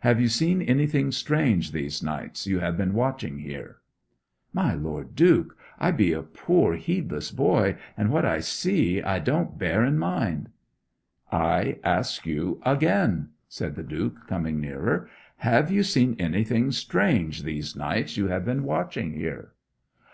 Have 0.00 0.18
you 0.22 0.28
seen 0.28 0.62
anything 0.62 1.12
strange 1.12 1.70
these 1.72 2.02
nights 2.02 2.46
you 2.46 2.60
have 2.60 2.78
been 2.78 2.94
watching 2.94 3.40
here?' 3.40 3.80
'My 4.54 4.72
Lord 4.72 5.14
Duke, 5.14 5.54
I 5.78 5.90
be 5.90 6.14
a 6.14 6.22
poor 6.22 6.76
heedless 6.76 7.30
boy, 7.30 7.76
and 7.94 8.08
what 8.08 8.24
I 8.24 8.40
see 8.40 9.02
I 9.02 9.18
don't 9.18 9.58
bear 9.58 9.84
in 9.84 9.98
mind.' 9.98 10.48
'I 11.30 11.78
ask 11.84 12.24
you 12.24 12.58
again,' 12.64 13.28
said 13.50 13.74
the 13.74 13.82
Duke, 13.84 14.26
coming 14.26 14.62
nearer, 14.62 15.10
'have 15.36 15.70
you 15.70 15.82
seen 15.82 16.16
anything 16.18 16.70
strange 16.72 17.42
these 17.42 17.76
nights 17.76 18.16
you 18.16 18.28
have 18.28 18.46
been 18.46 18.64
watching 18.64 19.12
here?' 19.12 19.52